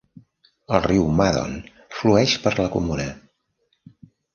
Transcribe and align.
El 0.77 0.81
riu 0.85 1.05
Madon 1.21 1.55
flueix 2.01 2.37
per 2.47 2.57
la 2.65 2.69
comuna. 2.81 3.11